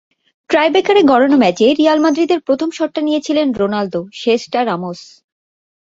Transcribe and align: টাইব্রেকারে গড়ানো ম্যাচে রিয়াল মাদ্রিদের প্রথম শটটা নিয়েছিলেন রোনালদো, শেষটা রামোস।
টাইব্রেকারে 0.49 1.01
গড়ানো 1.03 1.37
ম্যাচে 1.37 1.67
রিয়াল 1.79 1.99
মাদ্রিদের 1.99 2.39
প্রথম 2.39 2.69
শটটা 2.71 3.01
নিয়েছিলেন 3.01 3.47
রোনালদো, 3.53 4.01
শেষটা 4.13 4.59
রামোস। 4.65 5.01